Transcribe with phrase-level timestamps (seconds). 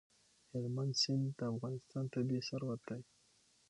[0.51, 3.01] هلمند سیند د افغانستان طبعي ثروت دی.